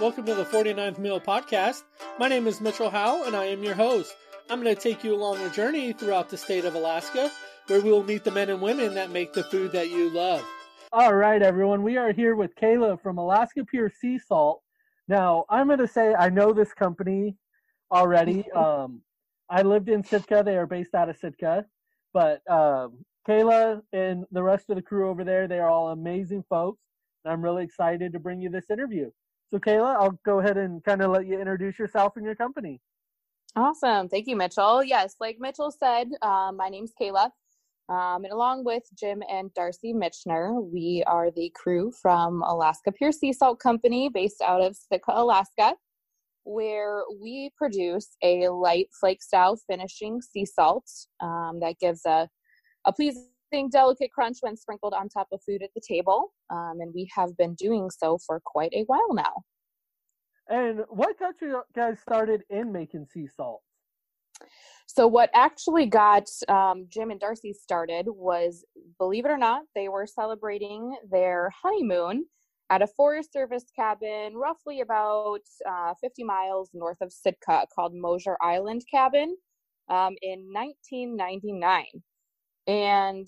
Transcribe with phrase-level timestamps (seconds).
[0.00, 1.82] Welcome to the 49th Meal Podcast.
[2.18, 4.16] My name is Mitchell Howe, and I am your host.
[4.48, 7.30] I'm going to take you along a journey throughout the state of Alaska,
[7.66, 10.42] where we will meet the men and women that make the food that you love.
[10.90, 11.82] All right, everyone.
[11.82, 14.62] We are here with Kayla from Alaska Pure Sea Salt.
[15.06, 17.36] Now, I'm going to say I know this company
[17.92, 18.46] already.
[18.56, 19.02] Um,
[19.50, 20.42] I lived in Sitka.
[20.42, 21.66] They are based out of Sitka.
[22.14, 26.44] But um, Kayla and the rest of the crew over there, they are all amazing
[26.48, 26.80] folks.
[27.22, 29.10] And I'm really excited to bring you this interview.
[29.50, 32.80] So, Kayla, I'll go ahead and kind of let you introduce yourself and your company.
[33.56, 34.08] Awesome.
[34.08, 34.84] Thank you, Mitchell.
[34.84, 37.30] Yes, like Mitchell said, um, my name's Kayla.
[37.88, 43.10] Um, and along with Jim and Darcy Mitchner, we are the crew from Alaska Pure
[43.10, 45.74] Sea Salt Company based out of Sitka, Alaska,
[46.44, 52.28] where we produce a light flake style finishing sea salt um, that gives a,
[52.84, 53.26] a pleasing,
[53.70, 56.32] delicate crunch when sprinkled on top of food at the table.
[56.50, 59.42] Um, and we have been doing so for quite a while now.
[60.48, 63.64] And what got you guys started in making sea salts?
[64.86, 68.64] So, what actually got um, Jim and Darcy started was,
[68.98, 72.24] believe it or not, they were celebrating their honeymoon
[72.70, 78.36] at a Forest Service cabin roughly about uh, 50 miles north of Sitka called Mosier
[78.42, 79.36] Island Cabin
[79.88, 81.84] um, in 1999.
[82.66, 83.26] And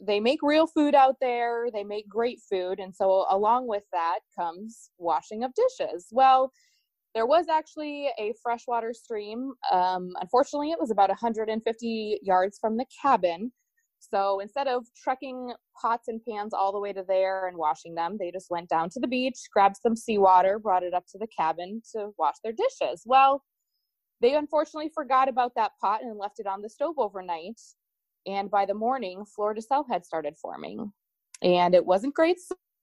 [0.00, 2.80] they make real food out there, they make great food.
[2.80, 6.08] And so, along with that comes washing of dishes.
[6.10, 6.50] Well,
[7.14, 9.52] there was actually a freshwater stream.
[9.70, 13.52] Um, unfortunately, it was about 150 yards from the cabin.
[14.00, 18.16] So instead of trekking pots and pans all the way to there and washing them,
[18.18, 21.28] they just went down to the beach, grabbed some seawater, brought it up to the
[21.28, 23.02] cabin to wash their dishes.
[23.06, 23.42] Well,
[24.20, 27.60] they unfortunately forgot about that pot and left it on the stove overnight.
[28.26, 30.92] And by the morning, fleur de sel had started forming.
[31.42, 32.38] And it wasn't great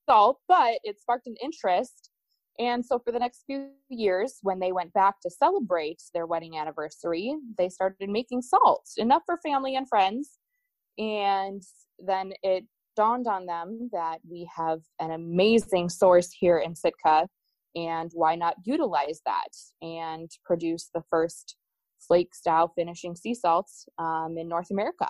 [0.07, 2.11] salt, but it sparked an interest
[2.59, 6.57] and so for the next few years, when they went back to celebrate their wedding
[6.57, 10.37] anniversary, they started making salt, enough for family and friends.
[10.97, 11.63] And
[11.97, 12.65] then it
[12.95, 17.27] dawned on them that we have an amazing source here in Sitka,
[17.75, 19.47] and why not utilize that
[19.81, 21.55] and produce the first
[21.99, 25.07] flake style finishing sea salts um, in North America?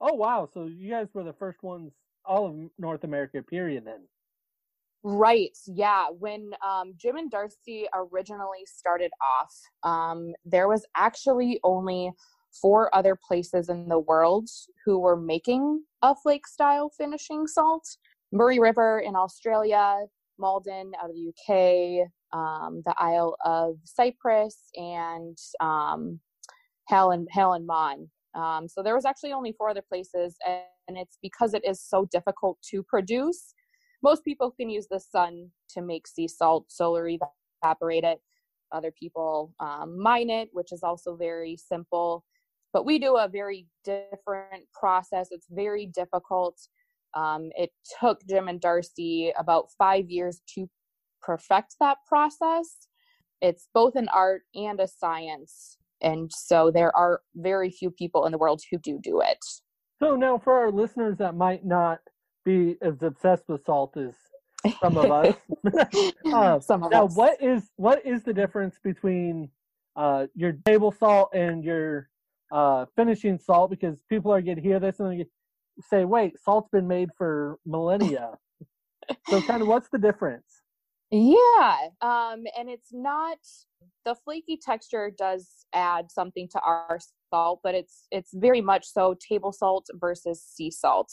[0.00, 0.48] Oh, wow.
[0.52, 1.92] So you guys were the first ones,
[2.24, 4.00] all of North America, period, then.
[5.02, 5.56] Right.
[5.66, 6.06] Yeah.
[6.10, 12.12] When um, Jim and Darcy originally started off, um, there was actually only
[12.60, 14.48] four other places in the world
[14.84, 17.86] who were making a flake style finishing salt
[18.32, 20.04] Murray River in Australia,
[20.38, 22.08] Maldon out of the UK,
[22.38, 26.20] um, the Isle of Cyprus, and um,
[26.90, 28.10] Halen, Halen Mon.
[28.34, 32.06] Um, so there was actually only four other places, and it's because it is so
[32.10, 33.54] difficult to produce
[34.02, 38.20] most people can use the sun to make sea salt, solar evaporate it.
[38.70, 42.24] Other people um, mine it, which is also very simple.
[42.72, 45.28] But we do a very different process.
[45.30, 46.58] It's very difficult.
[47.14, 50.68] Um, it took Jim and Darcy about five years to
[51.22, 52.88] perfect that process.
[53.40, 55.77] It's both an art and a science.
[56.00, 59.38] And so there are very few people in the world who do do it.
[60.00, 61.98] So now, for our listeners that might not
[62.44, 64.14] be as obsessed with salt as
[64.80, 65.34] some of us.
[66.32, 67.16] uh, some of now, us.
[67.16, 69.48] what is what is the difference between
[69.96, 72.08] uh, your table salt and your
[72.52, 73.70] uh, finishing salt?
[73.70, 75.26] Because people are going to hear this and they
[75.90, 78.32] say, "Wait, salt's been made for millennia."
[79.28, 80.62] so, kind of, what's the difference?
[81.10, 83.38] Yeah, um, and it's not
[84.04, 86.98] the flaky texture does add something to our
[87.32, 91.10] salt, but it's it's very much so table salt versus sea salt.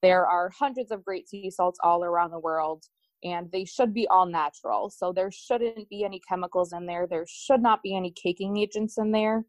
[0.00, 2.84] There are hundreds of great sea salts all around the world,
[3.24, 4.90] and they should be all natural.
[4.90, 7.06] So there shouldn't be any chemicals in there.
[7.08, 9.44] There should not be any caking agents in there.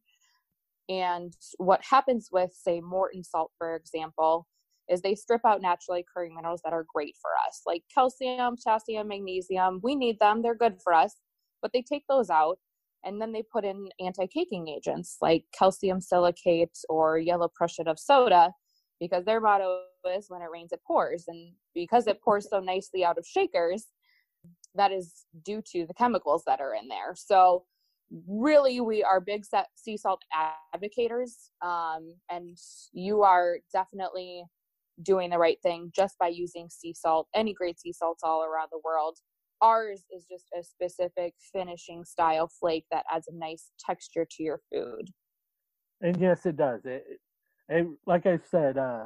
[0.90, 4.48] And what happens with, say, Morton salt, for example,
[4.90, 9.08] is they strip out naturally occurring minerals that are great for us, like calcium, potassium,
[9.08, 9.80] magnesium.
[9.84, 11.16] We need them, they're good for us,
[11.62, 12.58] but they take those out
[13.04, 18.00] and then they put in anti caking agents like calcium silicate or yellow prussiate of
[18.00, 18.52] soda
[19.00, 19.82] because their motto
[20.16, 23.88] is when it rains it pours and because it pours so nicely out of shakers
[24.76, 27.64] that is due to the chemicals that are in there so
[28.28, 29.44] really we are big
[29.76, 30.22] sea salt
[30.74, 32.58] advocates um, and
[32.94, 34.44] you are definitely
[35.02, 38.68] doing the right thing just by using sea salt any great sea salts all around
[38.72, 39.18] the world
[39.62, 44.60] ours is just a specific finishing style flake that adds a nice texture to your
[44.72, 45.10] food
[46.02, 47.20] and yes it does it
[47.70, 49.06] and like I said, uh,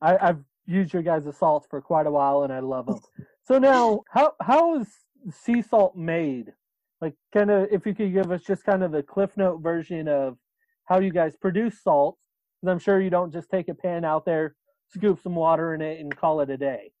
[0.00, 3.00] I, have used your guys' salts for quite a while, and I love them.
[3.44, 4.88] so now, how how is
[5.30, 6.52] sea salt made?
[7.00, 10.08] Like, kind of, if you could give us just kind of the Cliff Note version
[10.08, 10.36] of
[10.84, 12.18] how you guys produce salt,
[12.60, 14.54] because I'm sure you don't just take a pan out there,
[14.94, 16.92] scoop some water in it, and call it a day.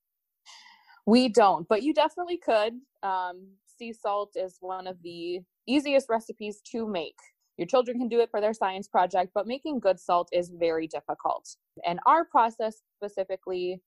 [1.06, 2.74] We don't, but you definitely could.
[3.02, 7.16] Um, sea salt is one of the easiest recipes to make.
[7.56, 10.86] Your children can do it for their science project, but making good salt is very
[10.86, 11.46] difficult.
[11.86, 13.80] And our process specifically,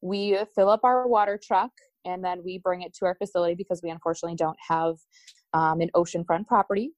[0.00, 1.70] we fill up our water truck
[2.04, 4.96] and then we bring it to our facility because we unfortunately don't have
[5.52, 6.92] um, an oceanfront property.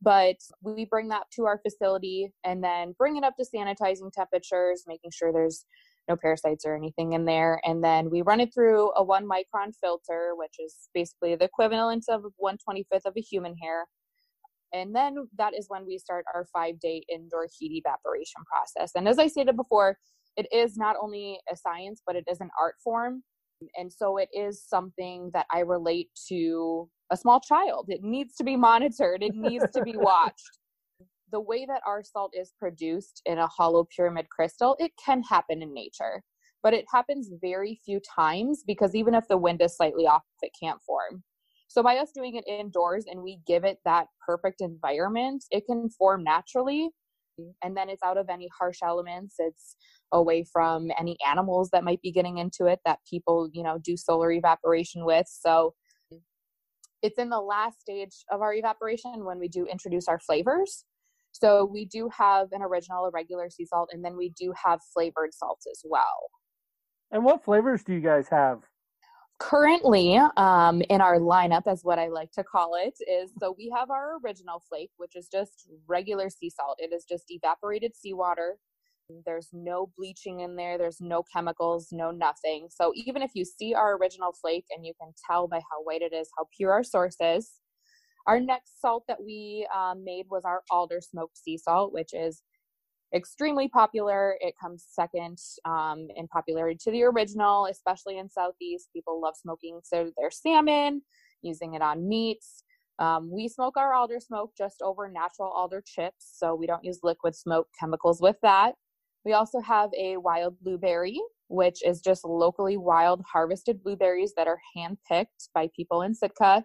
[0.00, 4.84] But we bring that to our facility and then bring it up to sanitizing temperatures,
[4.86, 5.64] making sure there's
[6.08, 7.60] no parasites or anything in there.
[7.64, 12.04] And then we run it through a one micron filter, which is basically the equivalent
[12.08, 13.86] of 125th of a human hair.
[14.72, 18.92] And then that is when we start our five day indoor heat evaporation process.
[18.94, 19.96] And as I stated before,
[20.36, 23.22] it is not only a science, but it is an art form.
[23.76, 27.86] And so it is something that I relate to a small child.
[27.88, 30.58] It needs to be monitored, it needs to be watched
[31.30, 35.62] the way that our salt is produced in a hollow pyramid crystal, it can happen
[35.62, 36.22] in nature,
[36.62, 40.52] but it happens very few times because even if the wind is slightly off, it
[40.60, 41.22] can't form.
[41.68, 45.88] So by us doing it indoors and we give it that perfect environment, it can
[45.90, 46.90] form naturally.
[47.64, 49.36] And then it's out of any harsh elements.
[49.38, 49.74] It's
[50.12, 53.96] away from any animals that might be getting into it that people, you know, do
[53.96, 55.26] solar evaporation with.
[55.28, 55.74] So
[57.02, 60.84] it's in the last stage of our evaporation when we do introduce our flavors.
[61.34, 64.80] So we do have an original, a regular sea salt, and then we do have
[64.92, 66.30] flavored salts as well.
[67.10, 68.60] And what flavors do you guys have?
[69.40, 73.72] Currently, um, in our lineup, as what I like to call it, is so we
[73.76, 76.78] have our original flake, which is just regular sea salt.
[76.78, 78.56] It is just evaporated seawater.
[79.26, 82.68] There's no bleaching in there, there's no chemicals, no nothing.
[82.70, 86.00] So even if you see our original flake and you can tell by how white
[86.00, 87.50] it is how pure our source is,
[88.26, 92.42] our next salt that we um, made was our alder smoked sea salt, which is
[93.14, 94.36] extremely popular.
[94.40, 98.88] It comes second um, in popularity to the original, especially in Southeast.
[98.92, 101.02] People love smoking so their salmon,
[101.42, 102.64] using it on meats.
[102.98, 107.00] Um, we smoke our alder smoke just over natural alder chips, so we don't use
[107.02, 108.74] liquid smoke chemicals with that.
[109.24, 114.60] We also have a wild blueberry, which is just locally wild harvested blueberries that are
[114.76, 116.64] hand picked by people in Sitka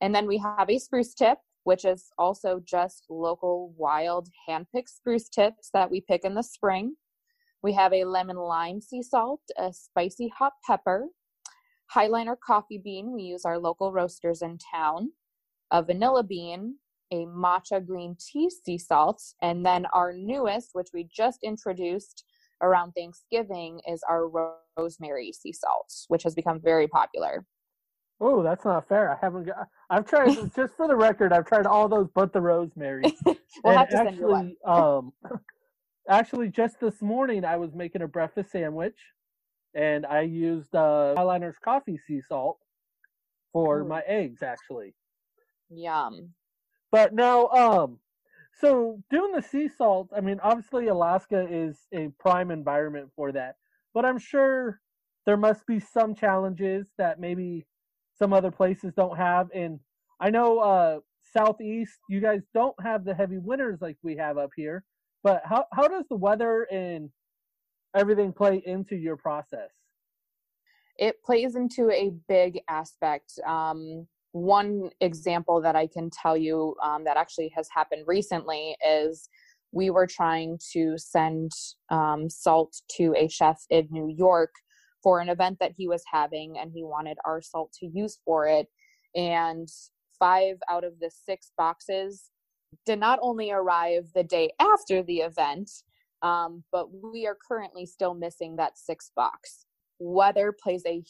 [0.00, 5.28] and then we have a spruce tip, which is also just local wild hand-picked spruce
[5.28, 6.96] tips that we pick in the spring.
[7.62, 11.08] We have a lemon lime sea salt, a spicy hot pepper,
[11.94, 13.12] Highliner coffee bean.
[13.12, 15.10] We use our local roasters in town.
[15.72, 16.76] A vanilla bean,
[17.12, 22.24] a matcha green tea sea salt, and then our newest, which we just introduced
[22.62, 24.28] around Thanksgiving, is our
[24.76, 27.44] rosemary sea salt, which has become very popular.
[28.20, 29.10] Oh, that's not fair.
[29.10, 29.68] I haven't got.
[29.88, 31.32] I've tried just for the record.
[31.32, 33.16] I've tried all those but the rosemary.
[33.26, 34.56] we'll and have to actually, send you one.
[34.66, 35.12] um,
[36.08, 38.98] actually, just this morning I was making a breakfast sandwich,
[39.74, 42.58] and I used uh, Highliner's coffee sea salt
[43.52, 43.88] for Ooh.
[43.88, 44.42] my eggs.
[44.42, 44.94] Actually,
[45.70, 46.34] yum.
[46.92, 48.00] But now, um,
[48.60, 50.10] so doing the sea salt.
[50.14, 53.56] I mean, obviously Alaska is a prime environment for that,
[53.94, 54.80] but I'm sure
[55.24, 57.66] there must be some challenges that maybe
[58.20, 59.48] some other places don't have.
[59.54, 59.80] And
[60.20, 60.98] I know uh,
[61.36, 64.84] southeast, you guys don't have the heavy winters like we have up here.
[65.22, 67.10] But how how does the weather and
[67.94, 69.70] everything play into your process?
[70.98, 73.32] It plays into a big aspect.
[73.46, 79.28] Um, one example that I can tell you um, that actually has happened recently is
[79.72, 81.50] we were trying to send
[81.90, 84.52] um, salt to a chef in New York
[85.02, 88.46] for an event that he was having and he wanted our salt to use for
[88.46, 88.66] it.
[89.14, 89.68] And
[90.18, 92.30] five out of the six boxes
[92.86, 95.70] did not only arrive the day after the event
[96.22, 99.66] um, but we are currently still missing that six box.
[99.98, 101.02] Weather plays a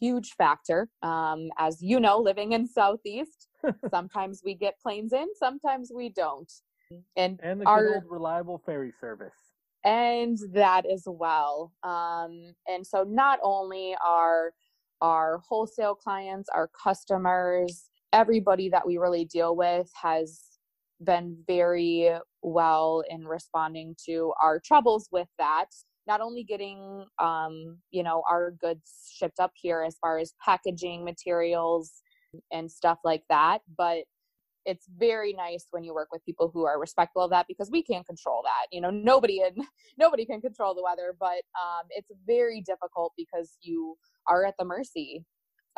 [0.00, 0.88] huge factor.
[1.02, 3.48] Um, as you know living in southeast
[3.90, 6.52] sometimes we get planes in sometimes we don't.
[7.16, 9.34] And, and the our, old reliable ferry service
[9.88, 11.72] and that as well.
[11.82, 14.52] Um, and so not only are
[15.00, 20.40] our wholesale clients, our customers, everybody that we really deal with has
[21.02, 22.10] been very
[22.42, 25.66] well in responding to our troubles with that
[26.06, 31.04] not only getting um, you know our goods shipped up here as far as packaging
[31.04, 31.92] materials
[32.50, 33.98] and stuff like that but
[34.64, 37.82] it's very nice when you work with people who are respectful of that because we
[37.82, 39.64] can't control that you know nobody in
[39.98, 43.96] nobody can control the weather but um, it's very difficult because you
[44.26, 45.24] are at the mercy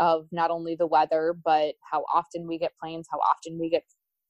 [0.01, 3.85] of not only the weather, but how often we get planes, how often we get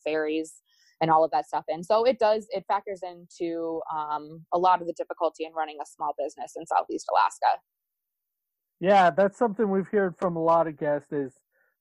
[0.04, 0.60] ferries,
[1.00, 1.64] and all of that stuff.
[1.68, 5.78] And so it does, it factors into um, a lot of the difficulty in running
[5.82, 7.60] a small business in Southeast Alaska.
[8.80, 11.32] Yeah, that's something we've heard from a lot of guests is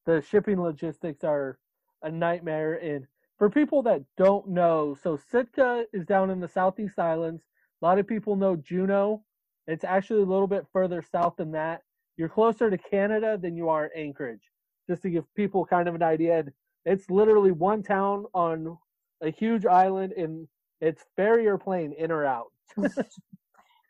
[0.05, 1.57] the shipping logistics are
[2.03, 2.75] a nightmare.
[2.75, 3.05] And
[3.37, 7.43] for people that don't know, so Sitka is down in the Southeast Islands.
[7.81, 9.23] A lot of people know Juneau.
[9.67, 11.81] It's actually a little bit further south than that.
[12.17, 14.51] You're closer to Canada than you are Anchorage.
[14.89, 16.43] Just to give people kind of an idea,
[16.85, 18.77] it's literally one town on
[19.21, 20.47] a huge island, and
[20.81, 22.47] it's ferry or plane in or out.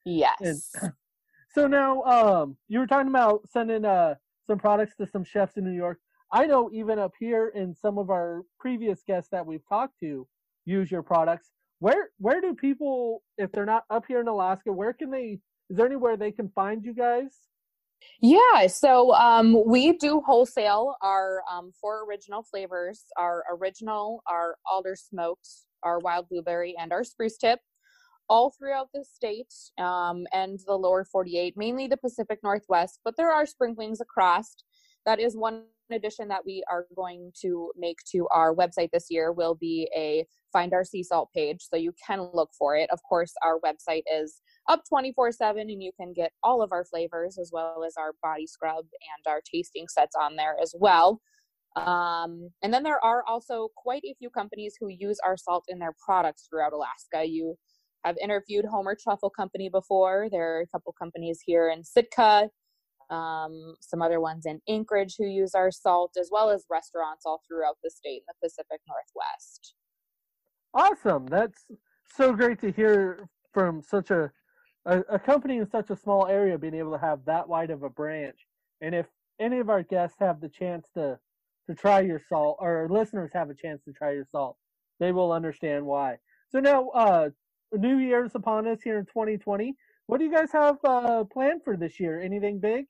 [0.06, 0.36] yes.
[0.42, 0.94] And,
[1.52, 5.64] so now, um, you were talking about sending uh some products to some chefs in
[5.64, 6.00] New York.
[6.32, 10.28] I know even up here in some of our previous guests that we've talked to
[10.66, 11.50] use your products.
[11.80, 15.40] Where where do people, if they're not up here in Alaska, where can they?
[15.70, 17.36] Is there anywhere they can find you guys?
[18.22, 24.96] Yeah, so um, we do wholesale our um, four original flavors: our original, our alder
[24.96, 25.48] smoked,
[25.84, 27.60] our wild blueberry, and our spruce tip
[28.30, 33.32] all throughout the state um, and the lower 48, mainly the Pacific Northwest, but there
[33.32, 34.56] are sprinklings across.
[35.06, 35.64] That is one
[35.96, 40.26] addition that we are going to make to our website this year will be a
[40.52, 42.90] find our sea salt page so you can look for it.
[42.92, 46.86] Of course our website is up 24 7 and you can get all of our
[46.86, 51.22] flavors as well as our body scrub and our tasting sets on there as well.
[51.76, 55.80] Um, and then there are also quite a few companies who use our salt in
[55.80, 57.26] their products throughout alaska.
[57.26, 57.56] You
[58.04, 60.30] have interviewed Homer Truffle Company before.
[60.32, 62.50] There are a couple companies here in Sitka,
[63.10, 67.42] um, some other ones in Anchorage who use our salt, as well as restaurants all
[67.48, 69.74] throughout the state in the Pacific Northwest.
[70.74, 71.26] Awesome.
[71.28, 71.66] That's
[72.16, 74.32] so great to hear from such a,
[74.86, 77.84] a, a company in such a small area being able to have that wide of
[77.84, 78.38] a branch.
[78.82, 79.08] And if
[79.40, 81.20] any of our guests have the chance to
[81.68, 84.58] to try your salt, or listeners have a chance to try your salt,
[85.00, 86.18] they will understand why.
[86.50, 87.30] So now, uh,
[87.72, 89.76] New Year's upon us here in 2020.
[90.08, 92.20] What do you guys have uh, planned for this year?
[92.20, 92.86] Anything big?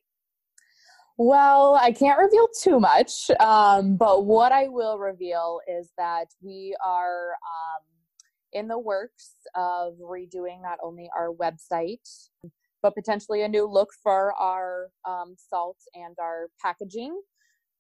[1.22, 6.74] Well, I can't reveal too much, um, but what I will reveal is that we
[6.84, 7.84] are um,
[8.54, 12.08] in the works of redoing not only our website,
[12.82, 17.20] but potentially a new look for our um, salt and our packaging.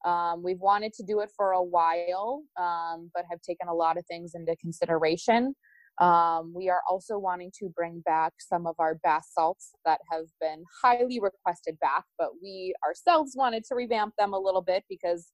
[0.03, 3.97] Um, we've wanted to do it for a while, um, but have taken a lot
[3.97, 5.55] of things into consideration.
[5.99, 10.25] Um, we are also wanting to bring back some of our bath salts that have
[10.39, 15.31] been highly requested back, but we ourselves wanted to revamp them a little bit because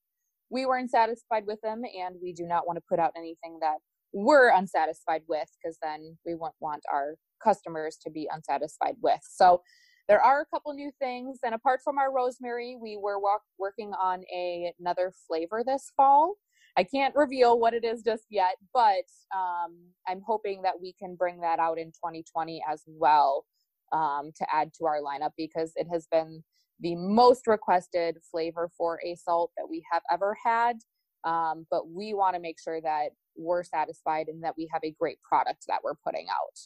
[0.50, 3.77] we weren't satisfied with them and we do not want to put out anything that
[4.12, 9.19] we're unsatisfied with because then we won't want our customers to be unsatisfied with.
[9.29, 9.62] So
[10.07, 13.91] there are a couple new things and apart from our rosemary we were walk, working
[13.93, 16.36] on a, another flavor this fall
[16.77, 19.77] I can't reveal what it is just yet, but um,
[20.08, 23.46] I'm hoping that we can bring that out in 2020 as well
[23.94, 26.44] um, to add to our lineup because it has been
[26.82, 30.77] the most requested flavor for a salt that we have ever had.
[31.24, 34.91] Um, but we want to make sure that we're satisfied and that we have a
[34.91, 36.60] great product that we're putting out.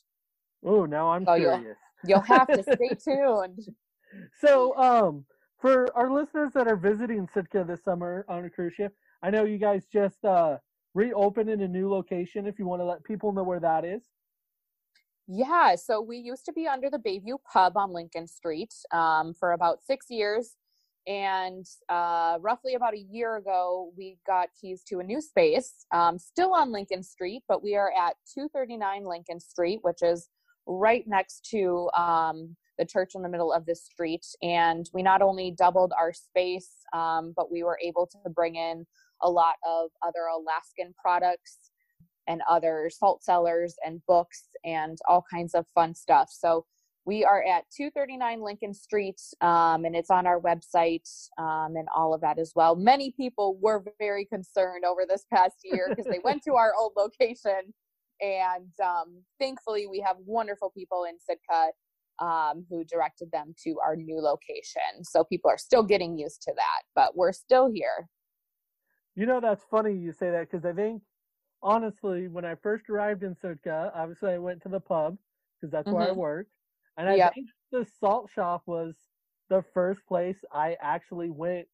[0.65, 1.77] Oh, now I'm so curious.
[2.03, 3.67] You'll, you'll have to stay tuned.
[4.39, 5.25] So, um,
[5.61, 9.43] for our listeners that are visiting Sitka this summer on a cruise ship, I know
[9.43, 10.57] you guys just uh,
[10.93, 12.45] reopened in a new location.
[12.45, 14.03] If you want to let people know where that is.
[15.27, 19.51] Yeah, so we used to be under the Bayview Pub on Lincoln Street um, for
[19.51, 20.55] about six years.
[21.05, 26.17] And uh, roughly about a year ago, we got keys to a new space, um,
[26.17, 30.29] still on Lincoln Street, but we are at 239 Lincoln Street, which is
[30.65, 34.25] right next to um, the church in the middle of the street.
[34.41, 38.85] And we not only doubled our space, um, but we were able to bring in
[39.21, 41.71] a lot of other Alaskan products
[42.27, 46.29] and other salt cellars and books and all kinds of fun stuff.
[46.31, 46.65] So
[47.05, 51.09] we are at 239 Lincoln Street, um, and it's on our website
[51.39, 52.75] um, and all of that as well.
[52.75, 56.93] Many people were very concerned over this past year because they went to our old
[56.95, 57.73] location,
[58.21, 61.71] and um, thankfully, we have wonderful people in Sitka
[62.23, 65.03] um, who directed them to our new location.
[65.03, 68.07] So people are still getting used to that, but we're still here.
[69.19, 71.01] You know, that's funny you say that because I think,
[71.61, 75.17] honestly, when I first arrived in Sitka, obviously I went to the pub
[75.59, 75.97] because that's mm-hmm.
[75.97, 76.19] where I mm-hmm.
[76.19, 76.51] worked.
[76.95, 77.33] And I yep.
[77.33, 78.95] think the salt shop was
[79.49, 81.67] the first place I actually went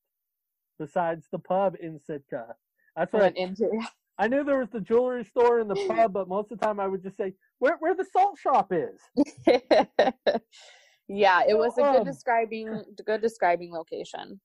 [0.79, 2.55] besides the pub in Sitka.
[2.95, 3.69] That's what I, into.
[4.17, 6.79] I knew there was the jewelry store and the pub, but most of the time
[6.79, 8.99] I would just say, where, where the salt shop is.
[11.07, 14.39] yeah, it was a good um, describing good describing location.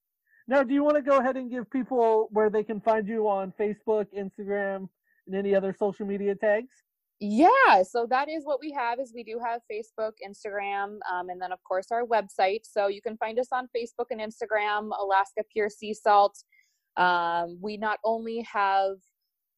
[0.50, 3.28] Now, do you want to go ahead and give people where they can find you
[3.28, 4.88] on Facebook, Instagram,
[5.28, 6.74] and any other social media tags?
[7.20, 8.98] Yeah, so that is what we have.
[8.98, 12.62] Is we do have Facebook, Instagram, um, and then of course our website.
[12.64, 16.36] So you can find us on Facebook and Instagram, Alaska Pure Sea Salt.
[16.96, 18.96] Um, we not only have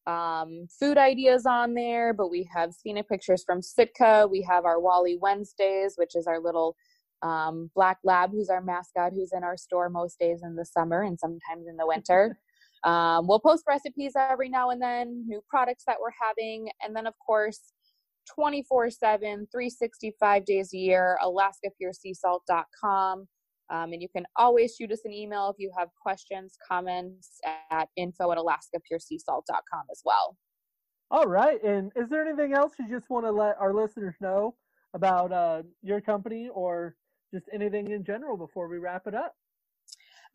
[0.05, 4.27] um, food ideas on there, but we have scenic pictures from Sitka.
[4.29, 6.75] We have our Wally Wednesdays, which is our little
[7.23, 11.01] um, black lab who's our mascot who's in our store most days in the summer
[11.03, 12.37] and sometimes in the winter.
[12.83, 17.07] Um, we'll post recipes every now and then new products that we're having and then
[17.07, 17.71] of course
[18.35, 23.19] 24 7 365 days a year alaskapureseasalt.com
[23.69, 27.39] um, and you can always shoot us an email if you have questions comments
[27.71, 30.35] at info at alaskapureseasalt.com as well.
[31.09, 34.55] All right and is there anything else you just want to let our listeners know
[34.93, 36.97] about uh, your company or
[37.33, 39.35] just anything in general before we wrap it up?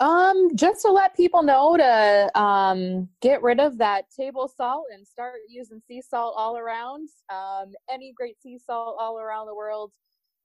[0.01, 5.07] Um, just to let people know to um, get rid of that table salt and
[5.07, 7.09] start using sea salt all around.
[7.33, 9.93] Um, any great sea salt all around the world.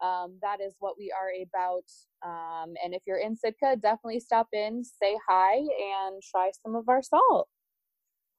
[0.01, 1.83] Um, that is what we are about.
[2.25, 6.89] Um, and if you're in Sitka, definitely stop in, say hi, and try some of
[6.89, 7.47] our salt.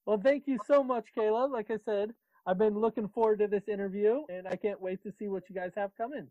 [0.06, 1.50] Well, thank you so much, Kayla.
[1.50, 2.12] Like I said,
[2.46, 5.54] I've been looking forward to this interview, and I can't wait to see what you
[5.54, 6.26] guys have coming.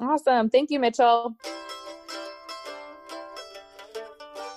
[0.00, 0.50] Awesome.
[0.50, 1.34] Thank you, Mitchell.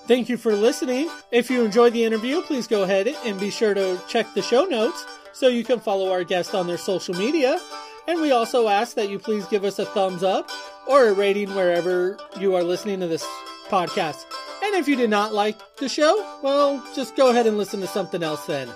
[0.08, 1.10] Thank you for listening.
[1.32, 4.66] If you enjoyed the interview, please go ahead and be sure to check the show
[4.66, 7.60] notes so you can follow our guest on their social media.
[8.08, 10.50] And we also ask that you please give us a thumbs up
[10.88, 13.26] or a rating wherever you are listening to this
[13.70, 14.26] podcast.
[14.64, 17.88] And if you did not like the show, well, just go ahead and listen to
[17.88, 18.70] something else then.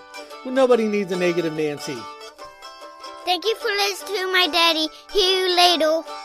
[0.46, 1.98] Nobody needs a negative Nancy.
[3.26, 4.88] Thank you for listening to my daddy.
[5.12, 6.25] Hear you later.